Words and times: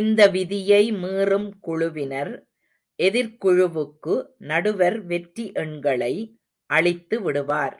இந்த 0.00 0.20
விதியை 0.28 0.82
மீறும் 1.02 1.48
குழுவினர் 1.60 2.30
எதிர்க்குழுவுக்கு 2.98 4.14
நடுவர் 4.50 4.98
வெற்றி 5.06 5.46
எண்களை 5.54 6.14
அளித்து 6.70 7.18
விடுவார். 7.20 7.76